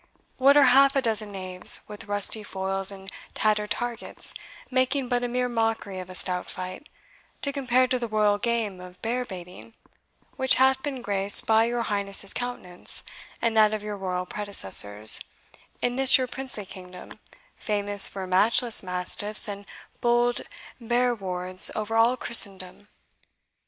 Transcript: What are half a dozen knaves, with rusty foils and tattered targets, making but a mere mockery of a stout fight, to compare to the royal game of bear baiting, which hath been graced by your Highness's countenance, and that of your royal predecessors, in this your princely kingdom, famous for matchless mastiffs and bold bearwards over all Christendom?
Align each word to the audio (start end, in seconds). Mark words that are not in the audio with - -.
What 0.37 0.57
are 0.57 0.63
half 0.63 0.95
a 0.95 1.01
dozen 1.03 1.31
knaves, 1.31 1.81
with 1.87 2.05
rusty 2.05 2.41
foils 2.41 2.89
and 2.89 3.11
tattered 3.35 3.69
targets, 3.69 4.33
making 4.71 5.09
but 5.09 5.23
a 5.23 5.27
mere 5.27 5.47
mockery 5.47 5.99
of 5.99 6.09
a 6.09 6.15
stout 6.15 6.49
fight, 6.49 6.89
to 7.43 7.53
compare 7.53 7.85
to 7.85 7.99
the 7.99 8.07
royal 8.07 8.39
game 8.39 8.81
of 8.81 8.99
bear 9.03 9.25
baiting, 9.25 9.75
which 10.37 10.55
hath 10.55 10.81
been 10.81 11.03
graced 11.03 11.45
by 11.45 11.65
your 11.65 11.83
Highness's 11.83 12.33
countenance, 12.33 13.03
and 13.43 13.55
that 13.55 13.75
of 13.75 13.83
your 13.83 13.95
royal 13.95 14.25
predecessors, 14.25 15.19
in 15.83 15.97
this 15.97 16.17
your 16.17 16.25
princely 16.25 16.65
kingdom, 16.65 17.19
famous 17.55 18.09
for 18.09 18.25
matchless 18.25 18.81
mastiffs 18.81 19.47
and 19.47 19.67
bold 19.99 20.41
bearwards 20.79 21.69
over 21.75 21.95
all 21.95 22.17
Christendom? 22.17 22.87